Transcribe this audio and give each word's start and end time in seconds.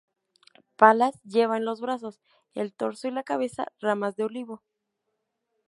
Palas 0.77 1.21
lleva 1.21 1.57
en 1.57 1.63
los 1.65 1.79
brazos, 1.79 2.19
el 2.55 2.73
torso 2.73 3.07
y 3.07 3.11
la 3.11 3.21
cabeza 3.21 3.71
ramas 3.79 4.15
de 4.15 4.23
olivo. 4.23 4.63